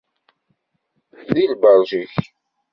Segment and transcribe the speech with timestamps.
[1.33, 2.13] Di lbeṛǧ-ik.